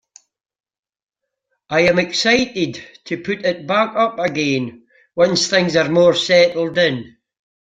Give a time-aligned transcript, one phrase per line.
[1.69, 7.17] I am excited to put it back up again once things are more settled in.